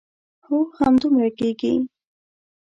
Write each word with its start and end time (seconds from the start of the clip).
هو 0.45 0.57
همدومره 0.79 1.29
کېږي. 1.39 1.73